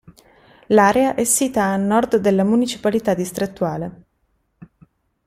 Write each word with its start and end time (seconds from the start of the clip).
L'area 0.69 1.13
è 1.13 1.23
sita 1.25 1.63
a 1.65 1.77
nord 1.77 2.15
della 2.15 2.43
municipalità 2.43 3.13
distrettuale. 3.13 4.03